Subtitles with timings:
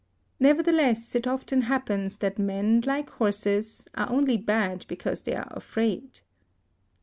[0.39, 6.21] Nevertheless it often happens that men, like horses, are only bad because they are afraid.